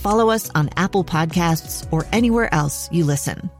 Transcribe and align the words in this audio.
follow 0.00 0.30
us 0.30 0.50
on 0.54 0.70
Apple 0.76 1.04
Podcasts, 1.04 1.86
or 1.92 2.06
anywhere 2.12 2.52
else 2.52 2.88
you 2.90 3.04
listen. 3.04 3.50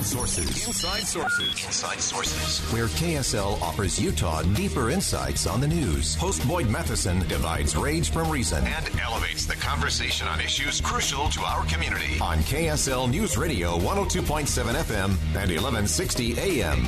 Inside 0.00 0.04
Sources. 0.04 0.66
Inside 0.66 1.02
Sources. 1.02 1.66
Inside 1.66 2.00
Sources. 2.00 2.72
Where 2.72 2.86
KSL 2.86 3.60
offers 3.60 4.00
Utah 4.00 4.42
deeper 4.54 4.88
insights 4.88 5.46
on 5.46 5.60
the 5.60 5.68
news. 5.68 6.14
Host 6.14 6.46
Boyd 6.48 6.68
Matheson 6.70 7.18
divides 7.28 7.76
rage 7.76 8.10
from 8.10 8.30
reason 8.30 8.64
and 8.64 8.90
elevates 8.98 9.44
the 9.44 9.56
conversation 9.56 10.26
on 10.26 10.40
issues 10.40 10.80
crucial 10.80 11.28
to 11.28 11.40
our 11.42 11.66
community. 11.66 12.18
On 12.22 12.38
KSL 12.38 13.10
News 13.10 13.36
Radio 13.36 13.78
102.7 13.78 14.74
FM 14.74 15.10
and 15.34 15.50
1160 15.50 16.38
AM. 16.38 16.86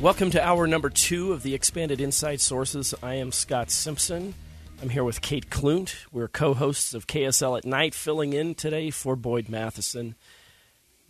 Welcome 0.00 0.30
to 0.30 0.42
hour 0.42 0.66
number 0.66 0.88
two 0.88 1.34
of 1.34 1.42
the 1.42 1.54
Expanded 1.54 2.00
Inside 2.00 2.40
Sources. 2.40 2.94
I 3.02 3.14
am 3.16 3.32
Scott 3.32 3.70
Simpson. 3.70 4.34
I'm 4.82 4.90
here 4.90 5.04
with 5.04 5.22
Kate 5.22 5.48
Klunt. 5.48 5.94
We're 6.12 6.28
co 6.28 6.52
hosts 6.52 6.92
of 6.92 7.06
KSL 7.06 7.56
at 7.58 7.64
Night, 7.64 7.94
filling 7.94 8.34
in 8.34 8.54
today 8.54 8.90
for 8.90 9.16
Boyd 9.16 9.48
Matheson. 9.48 10.16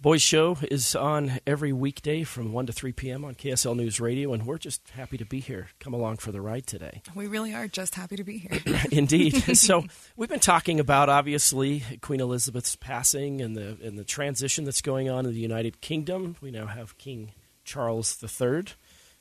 Boyd's 0.00 0.22
show 0.22 0.58
is 0.70 0.94
on 0.94 1.40
every 1.46 1.72
weekday 1.72 2.22
from 2.22 2.52
1 2.52 2.66
to 2.66 2.72
3 2.72 2.92
p.m. 2.92 3.24
on 3.24 3.34
KSL 3.34 3.74
News 3.74 3.98
Radio, 3.98 4.32
and 4.34 4.46
we're 4.46 4.58
just 4.58 4.88
happy 4.90 5.16
to 5.16 5.24
be 5.24 5.40
here. 5.40 5.68
Come 5.80 5.94
along 5.94 6.18
for 6.18 6.30
the 6.30 6.40
ride 6.40 6.66
today. 6.66 7.02
We 7.14 7.26
really 7.26 7.54
are 7.54 7.66
just 7.66 7.94
happy 7.94 8.16
to 8.16 8.24
be 8.24 8.38
here. 8.38 8.60
Indeed. 8.92 9.56
so, 9.56 9.84
we've 10.16 10.28
been 10.28 10.38
talking 10.38 10.78
about, 10.78 11.08
obviously, 11.08 11.82
Queen 12.02 12.20
Elizabeth's 12.20 12.76
passing 12.76 13.40
and 13.40 13.56
the, 13.56 13.78
and 13.82 13.98
the 13.98 14.04
transition 14.04 14.64
that's 14.64 14.82
going 14.82 15.08
on 15.08 15.26
in 15.26 15.32
the 15.32 15.40
United 15.40 15.80
Kingdom. 15.80 16.36
We 16.40 16.50
now 16.50 16.66
have 16.66 16.98
King 16.98 17.32
Charles 17.64 18.22
III, 18.22 18.64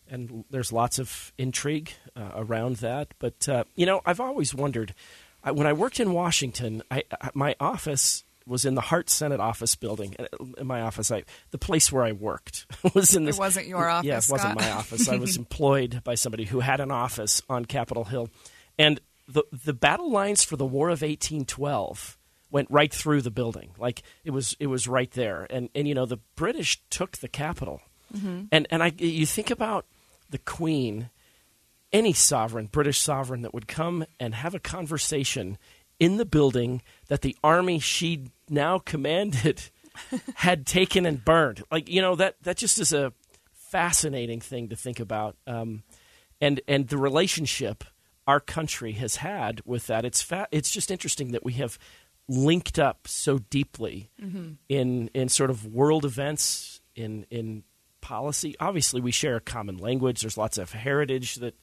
and 0.09 0.45
there's 0.49 0.71
lots 0.71 0.99
of 0.99 1.33
intrigue 1.37 1.91
uh, 2.15 2.31
around 2.35 2.77
that. 2.77 3.13
But 3.19 3.47
uh, 3.49 3.63
you 3.75 3.85
know, 3.85 4.01
I've 4.05 4.19
always 4.19 4.53
wondered 4.53 4.93
I, 5.43 5.51
when 5.51 5.67
I 5.67 5.73
worked 5.73 5.99
in 5.99 6.11
Washington, 6.13 6.81
I, 6.89 7.03
my 7.33 7.55
office 7.59 8.23
was 8.47 8.65
in 8.65 8.75
the 8.75 8.81
Hart 8.81 9.09
Senate 9.09 9.39
office 9.39 9.75
building. 9.75 10.15
In 10.57 10.67
my 10.67 10.81
office, 10.81 11.11
I, 11.11 11.23
the 11.51 11.57
place 11.57 11.91
where 11.91 12.03
I 12.03 12.11
worked 12.11 12.65
was 12.93 13.15
in 13.15 13.25
this. 13.25 13.37
It 13.37 13.39
wasn't 13.39 13.67
your 13.67 13.87
office. 13.87 14.07
Yeah, 14.07 14.17
it 14.17 14.29
wasn't 14.29 14.59
my 14.59 14.71
office. 14.71 15.07
I 15.07 15.17
was 15.17 15.37
employed 15.37 16.01
by 16.03 16.15
somebody 16.15 16.45
who 16.45 16.59
had 16.59 16.79
an 16.79 16.91
office 16.91 17.41
on 17.49 17.65
Capitol 17.65 18.05
Hill, 18.05 18.29
and 18.77 18.99
the 19.27 19.43
the 19.51 19.73
battle 19.73 20.11
lines 20.11 20.43
for 20.43 20.57
the 20.57 20.65
War 20.65 20.89
of 20.89 21.01
1812 21.01 22.17
went 22.51 22.69
right 22.71 22.93
through 22.93 23.21
the 23.21 23.31
building. 23.31 23.71
Like 23.77 24.03
it 24.23 24.31
was 24.31 24.55
it 24.59 24.67
was 24.67 24.87
right 24.87 25.11
there. 25.11 25.47
And 25.49 25.69
and 25.75 25.87
you 25.87 25.93
know 25.93 26.05
the 26.05 26.19
British 26.35 26.81
took 26.89 27.17
the 27.17 27.27
capital. 27.27 27.81
Mm-hmm. 28.15 28.43
And 28.51 28.67
and 28.69 28.83
I 28.83 28.93
you 28.97 29.25
think 29.25 29.51
about 29.51 29.85
the 30.35 30.51
Queen, 30.51 31.09
any 31.93 32.11
sovereign, 32.11 32.65
British 32.67 32.99
sovereign 32.99 33.41
that 33.43 33.53
would 33.53 33.67
come 33.69 34.05
and 34.19 34.35
have 34.35 34.53
a 34.53 34.59
conversation 34.59 35.57
in 35.97 36.17
the 36.17 36.25
building 36.25 36.81
that 37.07 37.21
the 37.21 37.37
army 37.41 37.79
she 37.79 38.25
now 38.49 38.77
commanded 38.79 39.69
had 40.35 40.65
taken 40.65 41.05
and 41.05 41.23
burned. 41.23 41.63
Like 41.71 41.87
you 41.89 42.01
know 42.01 42.15
that 42.15 42.35
that 42.43 42.57
just 42.57 42.79
is 42.79 42.91
a 42.91 43.13
fascinating 43.53 44.41
thing 44.41 44.69
to 44.69 44.75
think 44.75 44.99
about. 44.99 45.37
Um, 45.47 45.83
and 46.41 46.59
and 46.67 46.87
the 46.89 46.97
relationship 46.97 47.85
our 48.27 48.41
country 48.41 48.91
has 48.93 49.17
had 49.17 49.61
with 49.65 49.87
that. 49.87 50.03
It's 50.03 50.21
fa- 50.21 50.49
it's 50.51 50.71
just 50.71 50.91
interesting 50.91 51.31
that 51.31 51.45
we 51.45 51.53
have 51.53 51.79
linked 52.27 52.77
up 52.79 53.07
so 53.07 53.37
deeply 53.39 54.09
Mm-hmm. 54.21 54.53
in 54.67 55.09
in 55.13 55.29
sort 55.29 55.49
of 55.49 55.65
world 55.65 56.03
events 56.03 56.81
in 56.93 57.25
in 57.29 57.63
policy. 58.05 58.55
Obviously, 58.59 59.01
we 59.01 59.11
share 59.11 59.35
a 59.35 59.41
common 59.41 59.77
language. 59.77 60.21
There's 60.21 60.37
lots 60.37 60.59
of 60.59 60.71
heritage 60.71 61.35
that 61.35 61.55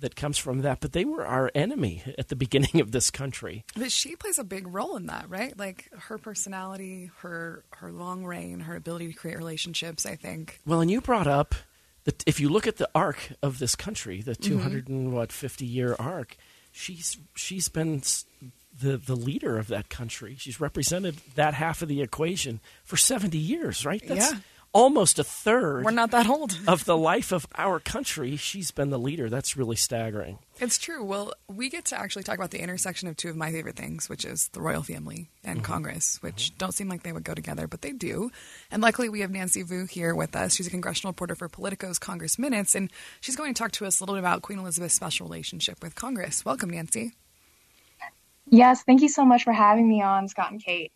that 0.00 0.16
comes 0.16 0.36
from 0.36 0.62
that, 0.62 0.80
but 0.80 0.92
they 0.92 1.04
were 1.04 1.24
our 1.24 1.52
enemy 1.54 2.02
at 2.18 2.28
the 2.28 2.34
beginning 2.34 2.80
of 2.80 2.90
this 2.90 3.12
country. 3.12 3.64
But 3.76 3.92
she 3.92 4.16
plays 4.16 4.40
a 4.40 4.44
big 4.44 4.66
role 4.66 4.96
in 4.96 5.06
that, 5.06 5.30
right? 5.30 5.56
Like 5.56 5.88
her 5.96 6.18
personality, 6.18 7.12
her 7.18 7.64
her 7.74 7.92
long 7.92 8.24
reign, 8.24 8.60
her 8.60 8.74
ability 8.74 9.12
to 9.12 9.14
create 9.14 9.38
relationships. 9.38 10.04
I 10.04 10.16
think. 10.16 10.60
Well, 10.66 10.80
and 10.80 10.90
you 10.90 11.00
brought 11.00 11.28
up 11.28 11.54
that 12.02 12.24
if 12.26 12.40
you 12.40 12.48
look 12.48 12.66
at 12.66 12.76
the 12.76 12.90
arc 12.92 13.30
of 13.40 13.60
this 13.60 13.76
country, 13.76 14.20
the 14.20 14.32
mm-hmm. 14.32 14.58
200 14.58 14.88
and 14.88 15.12
what 15.12 15.30
50 15.30 15.64
year 15.64 15.94
arc, 15.96 16.36
she's 16.72 17.18
she's 17.36 17.68
been 17.68 18.02
the 18.80 18.96
the 18.96 19.14
leader 19.14 19.58
of 19.58 19.68
that 19.68 19.88
country. 19.90 20.34
She's 20.40 20.60
represented 20.60 21.18
that 21.36 21.54
half 21.54 21.82
of 21.82 21.88
the 21.88 22.02
equation 22.02 22.58
for 22.82 22.96
70 22.96 23.38
years, 23.38 23.86
right? 23.86 24.02
That's 24.04 24.32
Yeah. 24.32 24.38
Almost 24.74 25.18
a 25.18 25.24
third 25.24 25.84
We're 25.84 25.92
not 25.92 26.10
that 26.10 26.28
old. 26.28 26.58
of 26.66 26.84
the 26.84 26.96
life 26.96 27.32
of 27.32 27.46
our 27.56 27.80
country. 27.80 28.36
She's 28.36 28.70
been 28.70 28.90
the 28.90 28.98
leader. 28.98 29.30
That's 29.30 29.56
really 29.56 29.76
staggering. 29.76 30.38
It's 30.60 30.78
true. 30.78 31.02
Well, 31.02 31.32
we 31.48 31.70
get 31.70 31.86
to 31.86 31.98
actually 31.98 32.24
talk 32.24 32.36
about 32.36 32.50
the 32.50 32.60
intersection 32.60 33.08
of 33.08 33.16
two 33.16 33.30
of 33.30 33.36
my 33.36 33.50
favorite 33.50 33.76
things, 33.76 34.08
which 34.08 34.24
is 34.24 34.48
the 34.52 34.60
royal 34.60 34.82
family 34.82 35.30
and 35.42 35.62
mm-hmm. 35.62 35.72
Congress, 35.72 36.18
which 36.20 36.46
mm-hmm. 36.48 36.58
don't 36.58 36.74
seem 36.74 36.88
like 36.88 37.02
they 37.02 37.12
would 37.12 37.24
go 37.24 37.34
together, 37.34 37.66
but 37.66 37.80
they 37.80 37.92
do. 37.92 38.30
And 38.70 38.82
luckily, 38.82 39.08
we 39.08 39.20
have 39.20 39.30
Nancy 39.30 39.62
Vu 39.62 39.86
here 39.86 40.14
with 40.14 40.36
us. 40.36 40.54
She's 40.54 40.66
a 40.66 40.70
congressional 40.70 41.12
reporter 41.12 41.34
for 41.34 41.48
Politico's 41.48 41.98
Congress 41.98 42.38
Minutes, 42.38 42.74
and 42.74 42.90
she's 43.20 43.36
going 43.36 43.54
to 43.54 43.58
talk 43.58 43.72
to 43.72 43.86
us 43.86 44.00
a 44.00 44.02
little 44.02 44.16
bit 44.16 44.20
about 44.20 44.42
Queen 44.42 44.58
Elizabeth's 44.58 44.94
special 44.94 45.26
relationship 45.26 45.82
with 45.82 45.94
Congress. 45.94 46.44
Welcome, 46.44 46.70
Nancy. 46.70 47.12
Yes, 48.50 48.82
thank 48.82 49.00
you 49.00 49.08
so 49.08 49.24
much 49.24 49.44
for 49.44 49.52
having 49.52 49.88
me 49.88 50.02
on, 50.02 50.28
Scott 50.28 50.50
and 50.50 50.62
Kate. 50.62 50.92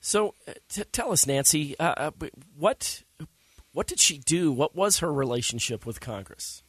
So, 0.00 0.34
uh, 0.46 0.52
t- 0.68 0.84
tell 0.92 1.12
us, 1.12 1.26
Nancy, 1.26 1.78
uh, 1.78 1.94
uh, 1.96 2.10
what 2.56 3.02
what 3.72 3.86
did 3.86 4.00
she 4.00 4.18
do? 4.18 4.52
What 4.52 4.74
was 4.74 4.98
her 5.00 5.12
relationship 5.12 5.84
with 5.84 6.00
Congress? 6.00 6.62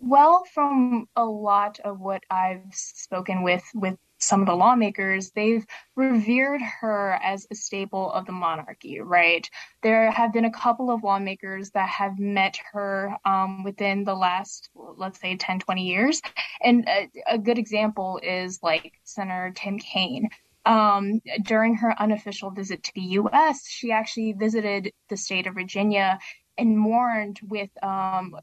Well, 0.00 0.44
from 0.54 1.06
a 1.14 1.24
lot 1.24 1.78
of 1.84 2.00
what 2.00 2.24
I've 2.30 2.72
spoken 2.72 3.42
with 3.42 3.62
with 3.74 3.98
some 4.20 4.40
of 4.40 4.46
the 4.46 4.54
lawmakers, 4.54 5.30
they've 5.30 5.64
revered 5.96 6.60
her 6.80 7.18
as 7.22 7.46
a 7.50 7.54
staple 7.54 8.12
of 8.12 8.26
the 8.26 8.32
monarchy, 8.32 9.00
right? 9.00 9.48
There 9.82 10.10
have 10.10 10.32
been 10.32 10.44
a 10.44 10.52
couple 10.52 10.90
of 10.90 11.02
lawmakers 11.02 11.70
that 11.70 11.88
have 11.88 12.18
met 12.18 12.58
her 12.72 13.16
um, 13.24 13.64
within 13.64 14.04
the 14.04 14.14
last, 14.14 14.68
let's 14.74 15.20
say, 15.20 15.36
10, 15.36 15.60
20 15.60 15.82
years. 15.82 16.20
And 16.62 16.86
a, 16.88 17.08
a 17.26 17.38
good 17.38 17.58
example 17.58 18.20
is 18.22 18.58
like 18.62 18.92
Senator 19.04 19.52
Tim 19.54 19.78
Kaine. 19.78 20.28
Um, 20.66 21.20
during 21.42 21.76
her 21.76 21.94
unofficial 22.00 22.50
visit 22.50 22.82
to 22.84 22.92
the 22.94 23.00
U.S., 23.00 23.66
she 23.66 23.92
actually 23.92 24.32
visited 24.32 24.92
the 25.08 25.16
state 25.16 25.46
of 25.46 25.54
Virginia 25.54 26.18
and 26.58 26.78
mourned 26.78 27.40
with 27.48 27.70
um, 27.82 28.36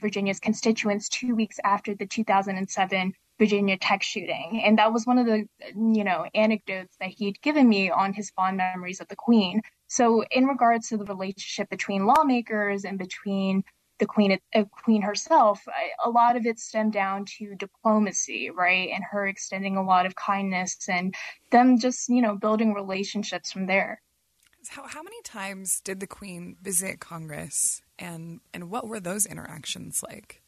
Virginia's 0.00 0.38
constituents 0.38 1.08
two 1.08 1.34
weeks 1.34 1.58
after 1.64 1.94
the 1.94 2.06
2007 2.06 3.12
Virginia 3.38 3.76
Tech 3.76 4.02
shooting. 4.02 4.62
And 4.64 4.78
that 4.78 4.92
was 4.92 5.06
one 5.06 5.18
of 5.18 5.26
the, 5.26 5.46
you 5.74 6.04
know, 6.04 6.26
anecdotes 6.34 6.96
that 7.00 7.10
he'd 7.10 7.42
given 7.42 7.68
me 7.68 7.90
on 7.90 8.12
his 8.12 8.30
fond 8.30 8.56
memories 8.56 9.00
of 9.00 9.08
the 9.08 9.16
Queen. 9.16 9.60
So, 9.88 10.24
in 10.30 10.46
regards 10.46 10.88
to 10.88 10.96
the 10.96 11.04
relationship 11.04 11.68
between 11.68 12.06
lawmakers 12.06 12.84
and 12.84 12.98
between 12.98 13.62
the 13.98 14.06
Queen, 14.06 14.38
uh, 14.54 14.64
Queen 14.70 15.02
herself, 15.02 15.62
I, 15.68 15.90
a 16.04 16.10
lot 16.10 16.36
of 16.36 16.46
it 16.46 16.58
stemmed 16.58 16.92
down 16.92 17.24
to 17.38 17.54
diplomacy, 17.54 18.50
right? 18.50 18.90
And 18.92 19.04
her 19.10 19.26
extending 19.26 19.76
a 19.76 19.82
lot 19.82 20.06
of 20.06 20.14
kindness 20.16 20.88
and 20.88 21.14
them 21.50 21.78
just, 21.78 22.08
you 22.08 22.22
know, 22.22 22.36
building 22.36 22.74
relationships 22.74 23.52
from 23.52 23.66
there. 23.66 24.02
How, 24.68 24.86
how 24.86 25.02
many 25.02 25.20
times 25.22 25.80
did 25.80 26.00
the 26.00 26.06
Queen 26.06 26.56
visit 26.60 26.98
Congress, 26.98 27.82
and, 27.98 28.40
and 28.52 28.68
what 28.68 28.88
were 28.88 29.00
those 29.00 29.24
interactions 29.24 30.02
like? 30.02 30.42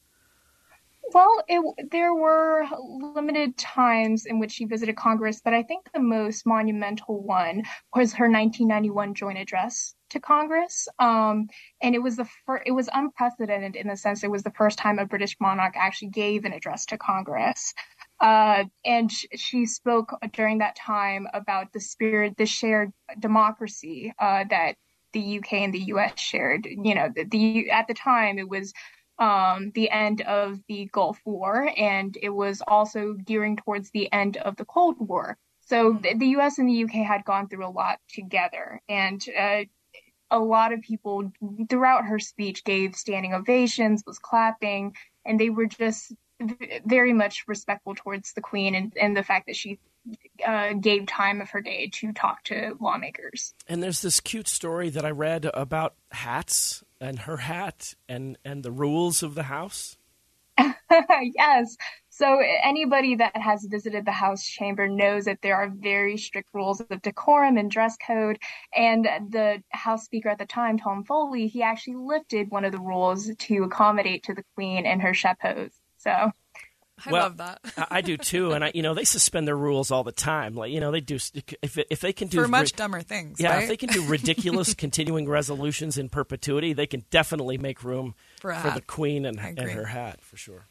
Well, 1.14 1.42
it, 1.48 1.90
there 1.90 2.12
were 2.12 2.66
limited 3.14 3.56
times 3.56 4.26
in 4.26 4.38
which 4.38 4.52
she 4.52 4.66
visited 4.66 4.96
Congress, 4.96 5.40
but 5.42 5.54
I 5.54 5.62
think 5.62 5.88
the 5.94 6.00
most 6.00 6.44
monumental 6.44 7.22
one 7.22 7.62
was 7.94 8.12
her 8.14 8.26
1991 8.26 9.14
joint 9.14 9.38
address 9.38 9.94
to 10.10 10.20
Congress. 10.20 10.88
Um, 10.98 11.48
and 11.82 11.94
it 11.94 12.02
was 12.02 12.16
the 12.16 12.26
fir- 12.46 12.62
it 12.64 12.72
was 12.72 12.88
unprecedented 12.92 13.76
in 13.76 13.88
the 13.88 13.96
sense 13.96 14.22
it 14.22 14.30
was 14.30 14.42
the 14.42 14.52
first 14.52 14.78
time 14.78 14.98
a 14.98 15.06
British 15.06 15.36
monarch 15.40 15.74
actually 15.76 16.08
gave 16.08 16.44
an 16.44 16.52
address 16.52 16.86
to 16.86 16.98
Congress. 16.98 17.74
Uh, 18.20 18.64
and 18.84 19.12
sh- 19.12 19.26
she 19.36 19.66
spoke 19.66 20.12
during 20.32 20.58
that 20.58 20.76
time 20.76 21.26
about 21.34 21.72
the 21.72 21.80
spirit, 21.80 22.36
the 22.36 22.46
shared 22.46 22.92
democracy 23.18 24.12
uh, 24.18 24.44
that 24.50 24.76
the 25.12 25.38
UK 25.38 25.52
and 25.54 25.74
the 25.74 25.84
US 25.94 26.18
shared. 26.18 26.66
You 26.66 26.94
know, 26.94 27.08
the, 27.14 27.24
the 27.24 27.70
at 27.70 27.88
the 27.88 27.94
time 27.94 28.38
it 28.38 28.48
was 28.48 28.72
um, 29.18 29.72
the 29.74 29.90
end 29.90 30.20
of 30.22 30.60
the 30.68 30.88
Gulf 30.92 31.20
War, 31.24 31.70
and 31.76 32.16
it 32.22 32.28
was 32.28 32.62
also 32.66 33.14
gearing 33.14 33.56
towards 33.56 33.90
the 33.90 34.10
end 34.12 34.36
of 34.36 34.56
the 34.56 34.64
Cold 34.64 34.96
War. 35.00 35.36
So 35.60 35.98
the, 36.00 36.26
U.S. 36.26 36.58
and 36.58 36.68
the 36.68 36.72
U.K. 36.72 37.02
had 37.02 37.24
gone 37.24 37.48
through 37.48 37.66
a 37.66 37.68
lot 37.68 37.98
together, 38.08 38.80
and 38.88 39.22
uh, 39.38 39.64
a 40.30 40.38
lot 40.38 40.72
of 40.72 40.82
people 40.82 41.32
throughout 41.68 42.04
her 42.04 42.18
speech 42.18 42.64
gave 42.64 42.94
standing 42.94 43.34
ovations, 43.34 44.02
was 44.06 44.18
clapping, 44.18 44.94
and 45.24 45.38
they 45.38 45.50
were 45.50 45.66
just 45.66 46.12
very 46.86 47.12
much 47.12 47.44
respectful 47.46 47.94
towards 47.94 48.32
the 48.32 48.40
Queen 48.40 48.74
and, 48.74 48.92
and 49.00 49.16
the 49.16 49.22
fact 49.22 49.46
that 49.46 49.56
she 49.56 49.78
uh, 50.46 50.72
gave 50.74 51.06
time 51.06 51.40
of 51.40 51.50
her 51.50 51.60
day 51.60 51.90
to 51.92 52.12
talk 52.12 52.44
to 52.44 52.76
lawmakers. 52.80 53.54
And 53.66 53.82
there's 53.82 54.02
this 54.02 54.20
cute 54.20 54.48
story 54.48 54.88
that 54.90 55.04
I 55.04 55.10
read 55.10 55.50
about 55.52 55.94
hats 56.12 56.84
and 57.00 57.20
her 57.20 57.38
hat 57.38 57.94
and 58.08 58.38
and 58.44 58.62
the 58.62 58.70
rules 58.70 59.22
of 59.22 59.34
the 59.34 59.44
house? 59.44 59.96
yes. 61.34 61.76
So 62.10 62.40
anybody 62.62 63.14
that 63.16 63.36
has 63.36 63.64
visited 63.64 64.04
the 64.04 64.12
House 64.12 64.44
chamber 64.44 64.88
knows 64.88 65.26
that 65.26 65.38
there 65.40 65.56
are 65.56 65.68
very 65.68 66.16
strict 66.16 66.48
rules 66.52 66.80
of 66.80 67.02
decorum 67.02 67.56
and 67.56 67.70
dress 67.70 67.96
code. 68.04 68.38
And 68.74 69.04
the 69.04 69.62
House 69.70 70.04
Speaker 70.04 70.28
at 70.28 70.38
the 70.38 70.46
time, 70.46 70.78
Tom 70.78 71.04
Foley, 71.04 71.46
he 71.46 71.62
actually 71.62 71.96
lifted 71.96 72.50
one 72.50 72.64
of 72.64 72.72
the 72.72 72.80
rules 72.80 73.30
to 73.32 73.62
accommodate 73.62 74.24
to 74.24 74.34
the 74.34 74.44
Queen 74.56 74.84
and 74.84 75.00
her 75.02 75.14
chapeaus. 75.14 75.70
So 75.98 76.32
I 77.06 77.10
well, 77.10 77.22
love 77.24 77.36
that. 77.36 77.60
I 77.90 78.00
do 78.00 78.16
too, 78.16 78.52
and 78.52 78.64
I, 78.64 78.72
you 78.74 78.82
know, 78.82 78.94
they 78.94 79.04
suspend 79.04 79.46
their 79.46 79.56
rules 79.56 79.90
all 79.90 80.02
the 80.02 80.12
time. 80.12 80.54
Like, 80.54 80.72
you 80.72 80.80
know, 80.80 80.90
they 80.90 81.00
do 81.00 81.18
if 81.62 81.78
if 81.78 82.00
they 82.00 82.12
can 82.12 82.28
do 82.28 82.42
for 82.42 82.48
much 82.48 82.72
ri- 82.72 82.76
dumber 82.76 83.00
things. 83.02 83.38
Yeah, 83.38 83.54
right? 83.54 83.62
if 83.62 83.68
they 83.68 83.76
can 83.76 83.90
do 83.90 84.04
ridiculous 84.08 84.74
continuing 84.74 85.28
resolutions 85.28 85.96
in 85.96 86.08
perpetuity, 86.08 86.72
they 86.72 86.86
can 86.86 87.04
definitely 87.10 87.58
make 87.58 87.84
room 87.84 88.14
for, 88.40 88.52
for 88.54 88.70
the 88.70 88.80
queen 88.80 89.24
and, 89.24 89.38
and 89.38 89.70
her 89.70 89.86
hat 89.86 90.20
for 90.22 90.36
sure. 90.36 90.66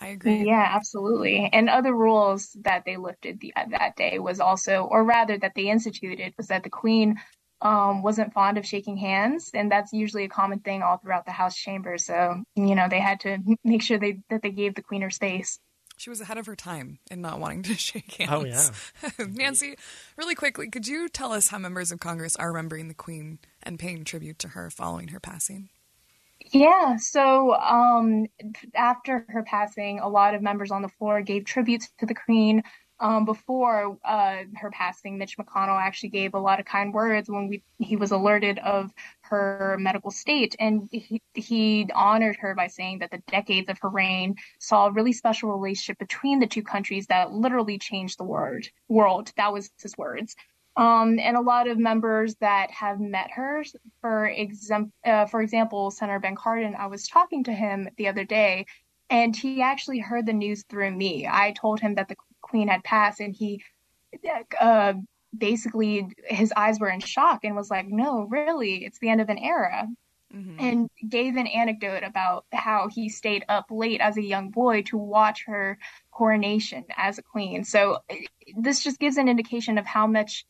I 0.00 0.08
agree. 0.08 0.46
Yeah, 0.46 0.66
absolutely. 0.74 1.48
And 1.52 1.68
other 1.68 1.92
rules 1.94 2.56
that 2.62 2.84
they 2.84 2.96
lifted 2.96 3.40
the, 3.40 3.52
that 3.56 3.96
day 3.96 4.18
was 4.18 4.40
also, 4.40 4.84
or 4.90 5.04
rather, 5.04 5.38
that 5.38 5.52
they 5.54 5.68
instituted 5.68 6.34
was 6.36 6.48
that 6.48 6.62
the 6.62 6.70
queen 6.70 7.16
um, 7.60 8.02
wasn't 8.02 8.32
fond 8.32 8.58
of 8.58 8.66
shaking 8.66 8.96
hands, 8.96 9.50
and 9.52 9.70
that's 9.70 9.92
usually 9.92 10.24
a 10.24 10.28
common 10.28 10.60
thing 10.60 10.82
all 10.82 10.98
throughout 10.98 11.24
the 11.26 11.32
House 11.32 11.56
chamber. 11.56 11.98
So 11.98 12.42
you 12.54 12.74
know 12.76 12.86
they 12.88 13.00
had 13.00 13.20
to 13.20 13.38
make 13.64 13.82
sure 13.82 13.98
they 13.98 14.20
that 14.30 14.42
they 14.42 14.50
gave 14.50 14.74
the 14.74 14.82
queen 14.82 15.02
her 15.02 15.10
space 15.10 15.58
she 15.98 16.10
was 16.10 16.20
ahead 16.20 16.38
of 16.38 16.46
her 16.46 16.56
time 16.56 17.00
in 17.10 17.20
not 17.20 17.40
wanting 17.40 17.64
to 17.64 17.74
shake 17.76 18.12
hands. 18.14 18.30
Oh 18.32 18.44
yeah, 18.44 19.26
Nancy, 19.26 19.76
really 20.16 20.34
quickly, 20.34 20.70
could 20.70 20.86
you 20.86 21.08
tell 21.08 21.32
us 21.32 21.48
how 21.48 21.58
members 21.58 21.92
of 21.92 22.00
Congress 22.00 22.36
are 22.36 22.48
remembering 22.48 22.88
the 22.88 22.94
Queen 22.94 23.38
and 23.62 23.78
paying 23.78 24.04
tribute 24.04 24.38
to 24.40 24.48
her 24.48 24.70
following 24.70 25.08
her 25.08 25.20
passing? 25.20 25.68
Yeah, 26.40 26.96
so 26.96 27.54
um, 27.54 28.26
after 28.74 29.26
her 29.28 29.42
passing, 29.42 29.98
a 29.98 30.08
lot 30.08 30.34
of 30.34 30.42
members 30.42 30.70
on 30.70 30.82
the 30.82 30.88
floor 30.88 31.20
gave 31.20 31.44
tributes 31.44 31.90
to 31.98 32.06
the 32.06 32.14
Queen. 32.14 32.62
Um, 33.00 33.24
before 33.24 33.96
uh, 34.04 34.44
her 34.56 34.70
passing, 34.72 35.18
Mitch 35.18 35.36
McConnell 35.38 35.80
actually 35.80 36.08
gave 36.08 36.34
a 36.34 36.38
lot 36.38 36.58
of 36.58 36.66
kind 36.66 36.92
words 36.92 37.28
when 37.28 37.48
we, 37.48 37.62
he 37.78 37.94
was 37.96 38.10
alerted 38.10 38.58
of 38.58 38.92
her 39.22 39.76
medical 39.78 40.10
state, 40.10 40.56
and 40.58 40.88
he, 40.90 41.22
he 41.34 41.88
honored 41.94 42.36
her 42.36 42.54
by 42.56 42.66
saying 42.66 43.00
that 43.00 43.12
the 43.12 43.22
decades 43.28 43.68
of 43.68 43.78
her 43.82 43.88
reign 43.88 44.34
saw 44.58 44.86
a 44.86 44.92
really 44.92 45.12
special 45.12 45.50
relationship 45.50 45.98
between 45.98 46.40
the 46.40 46.46
two 46.46 46.62
countries 46.62 47.06
that 47.06 47.32
literally 47.32 47.78
changed 47.78 48.18
the 48.18 48.24
word, 48.24 48.68
world. 48.88 49.32
That 49.36 49.52
was 49.52 49.70
his 49.80 49.96
words. 49.96 50.34
Um, 50.78 51.18
and 51.18 51.36
a 51.36 51.40
lot 51.40 51.66
of 51.66 51.76
members 51.76 52.36
that 52.36 52.70
have 52.70 53.00
met 53.00 53.32
her, 53.32 53.64
for, 54.00 54.28
exam- 54.28 54.92
uh, 55.04 55.26
for 55.26 55.42
example, 55.42 55.90
Senator 55.90 56.20
Ben 56.20 56.36
Cardin, 56.36 56.76
I 56.76 56.86
was 56.86 57.08
talking 57.08 57.42
to 57.44 57.52
him 57.52 57.88
the 57.96 58.06
other 58.06 58.24
day, 58.24 58.66
and 59.10 59.34
he 59.34 59.60
actually 59.60 59.98
heard 59.98 60.24
the 60.24 60.32
news 60.32 60.62
through 60.68 60.92
me. 60.92 61.26
I 61.28 61.52
told 61.52 61.80
him 61.80 61.96
that 61.96 62.08
the 62.08 62.16
queen 62.40 62.68
had 62.68 62.84
passed 62.84 63.20
and 63.20 63.34
he 63.34 63.62
uh, 64.60 64.94
basically 65.36 66.08
his 66.24 66.52
eyes 66.56 66.80
were 66.80 66.88
in 66.88 67.00
shock 67.00 67.40
and 67.44 67.54
was 67.54 67.70
like 67.70 67.86
no 67.86 68.22
really 68.22 68.84
it's 68.84 68.98
the 69.00 69.08
end 69.10 69.20
of 69.20 69.28
an 69.28 69.38
era 69.38 69.86
mm-hmm. 70.34 70.56
and 70.58 70.90
gave 71.06 71.36
an 71.36 71.46
anecdote 71.46 72.02
about 72.02 72.46
how 72.52 72.88
he 72.88 73.08
stayed 73.08 73.44
up 73.48 73.66
late 73.70 74.00
as 74.00 74.16
a 74.16 74.22
young 74.22 74.50
boy 74.50 74.80
to 74.82 74.96
watch 74.96 75.44
her 75.46 75.78
coronation 76.10 76.84
as 76.96 77.18
a 77.18 77.22
queen 77.22 77.64
so 77.64 77.98
this 78.56 78.82
just 78.82 78.98
gives 78.98 79.18
an 79.18 79.28
indication 79.28 79.76
of 79.76 79.84
how 79.84 80.06
much 80.06 80.46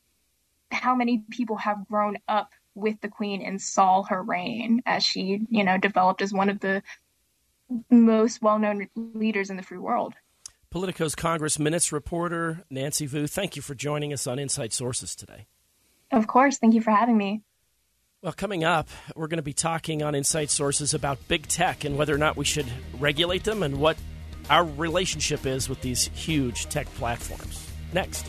how 0.70 0.94
many 0.94 1.22
people 1.30 1.56
have 1.56 1.86
grown 1.88 2.18
up 2.28 2.50
with 2.74 3.00
the 3.00 3.08
queen 3.08 3.42
and 3.42 3.60
saw 3.60 4.02
her 4.04 4.22
reign 4.22 4.82
as 4.86 5.02
she 5.02 5.40
you 5.50 5.64
know 5.64 5.78
developed 5.78 6.22
as 6.22 6.32
one 6.32 6.48
of 6.48 6.60
the 6.60 6.82
most 7.90 8.40
well-known 8.40 8.88
leaders 8.94 9.50
in 9.50 9.56
the 9.56 9.62
free 9.62 9.78
world 9.78 10.14
Politico's 10.70 11.14
Congress 11.14 11.58
Minutes 11.58 11.92
reporter, 11.92 12.62
Nancy 12.68 13.06
Vu, 13.06 13.26
thank 13.26 13.56
you 13.56 13.62
for 13.62 13.74
joining 13.74 14.12
us 14.12 14.26
on 14.26 14.38
Inside 14.38 14.74
Sources 14.74 15.16
today. 15.16 15.46
Of 16.12 16.26
course. 16.26 16.58
Thank 16.58 16.74
you 16.74 16.82
for 16.82 16.90
having 16.90 17.16
me. 17.16 17.42
Well, 18.22 18.32
coming 18.32 18.64
up, 18.64 18.88
we're 19.14 19.28
going 19.28 19.38
to 19.38 19.42
be 19.42 19.52
talking 19.52 20.02
on 20.02 20.14
Inside 20.14 20.50
Sources 20.50 20.92
about 20.92 21.26
big 21.28 21.46
tech 21.46 21.84
and 21.84 21.96
whether 21.96 22.14
or 22.14 22.18
not 22.18 22.36
we 22.36 22.44
should 22.44 22.66
regulate 22.98 23.44
them 23.44 23.62
and 23.62 23.78
what 23.78 23.96
our 24.50 24.64
relationship 24.64 25.46
is 25.46 25.68
with 25.68 25.80
these 25.82 26.08
huge 26.08 26.68
tech 26.68 26.86
platforms. 26.94 27.66
Next. 27.92 28.28